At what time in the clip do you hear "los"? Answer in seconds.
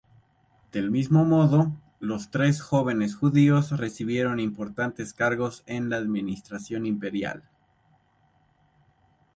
1.99-2.31